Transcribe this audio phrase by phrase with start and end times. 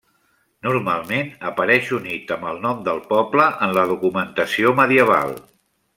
[0.67, 5.37] Normalment apareix unit amb el nom del poble en la documentació medieval.